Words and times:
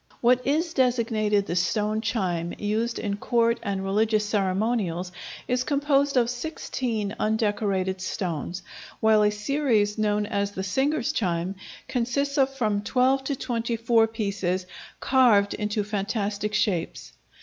What 0.19 0.47
is 0.47 0.73
designated 0.73 1.45
the 1.45 1.55
"stone 1.55 2.01
chime" 2.01 2.55
used 2.57 2.97
in 2.97 3.17
court 3.17 3.59
and 3.61 3.83
religious 3.83 4.25
ceremonials, 4.25 5.11
is 5.47 5.63
composed 5.63 6.17
of 6.17 6.27
16 6.27 7.15
undecorated 7.19 8.01
stones, 8.01 8.63
while 8.99 9.21
a 9.21 9.29
series 9.29 9.99
known 9.99 10.25
as 10.25 10.53
the 10.53 10.63
singers' 10.63 11.11
chime 11.13 11.53
consists 11.87 12.39
of 12.39 12.49
from 12.51 12.81
12 12.81 13.23
to 13.25 13.35
24 13.35 14.07
pieces 14.07 14.65
carved 14.99 15.53
into 15.53 15.83
fantastic 15.83 16.55
shapes. 16.55 17.13